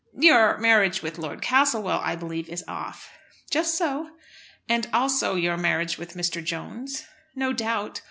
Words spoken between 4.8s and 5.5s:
also